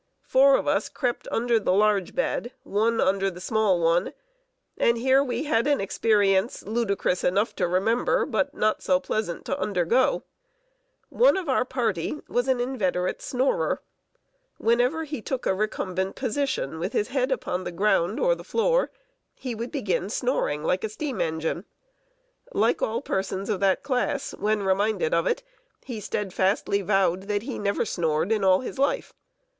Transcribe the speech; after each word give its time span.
Four 0.23 0.55
of 0.57 0.67
us 0.67 0.89
crept 0.89 1.27
under 1.31 1.59
the 1.59 1.71
large 1.71 2.15
bed, 2.15 2.53
one 2.63 2.99
under 2.99 3.29
the 3.29 3.39
small 3.39 3.79
one; 3.79 4.13
and 4.75 4.97
here 4.97 5.23
we 5.23 5.43
had 5.43 5.67
an 5.67 5.79
experience, 5.79 6.63
ludicrous 6.63 7.23
enough 7.23 7.55
to 7.57 7.67
remember, 7.67 8.25
but 8.25 8.51
not 8.51 8.81
so 8.81 8.99
pleasant 8.99 9.45
to 9.45 9.59
undergo. 9.59 10.23
[Sidenote: 11.11 11.11
DANGER 11.11 11.17
OF 11.17 11.17
DETECTION 11.17 11.17
FROM 11.17 11.17
SNORING.] 11.17 11.21
One 11.23 11.37
of 11.37 11.49
our 11.49 11.65
party 11.65 12.21
was 12.27 12.47
an 12.47 12.59
inveterate 12.59 13.21
snorer. 13.21 13.81
Whenever 14.57 15.03
he 15.03 15.21
took 15.21 15.45
a 15.45 15.53
recumbent 15.53 16.15
position, 16.15 16.79
with 16.79 16.93
his 16.93 17.09
head 17.09 17.31
upon 17.31 17.63
the 17.63 17.71
ground 17.71 18.19
or 18.19 18.33
the 18.33 18.43
floor, 18.43 18.89
he 19.35 19.53
would 19.53 19.71
begin 19.71 20.09
snoring 20.09 20.63
like 20.63 20.83
a 20.83 20.89
steam 20.89 21.21
engine. 21.21 21.63
Like 22.51 22.81
all 22.81 23.01
persons 23.03 23.51
of 23.51 23.59
that 23.59 23.83
class, 23.83 24.31
when 24.33 24.63
reminded 24.63 25.13
of 25.13 25.27
it, 25.27 25.43
he 25.85 25.99
steadfastly 25.99 26.81
vowed 26.81 27.27
that 27.27 27.43
he 27.43 27.59
never 27.59 27.85
snored 27.85 28.31
in 28.31 28.43
all 28.43 28.61
his 28.61 28.79
life! 28.79 29.13